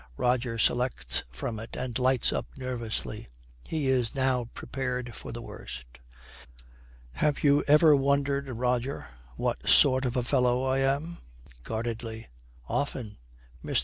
Roger 0.17 0.57
selects 0.57 1.21
from 1.29 1.59
it 1.59 1.75
and 1.75 1.99
lights 1.99 2.33
up 2.33 2.47
nervously. 2.57 3.27
He 3.63 3.85
is 3.87 4.15
now 4.15 4.45
prepared 4.55 5.13
for 5.13 5.31
the 5.31 5.43
worst. 5.43 5.99
'Have 7.11 7.43
you 7.43 7.63
ever 7.67 7.95
wondered, 7.95 8.47
Roger, 8.49 9.09
what 9.35 9.69
sort 9.69 10.05
of 10.05 10.17
a 10.17 10.23
fellow 10.23 10.63
I 10.63 10.79
am?' 10.79 11.19
Guardedly, 11.61 12.29
'Often.' 12.67 13.19
Mr. 13.63 13.79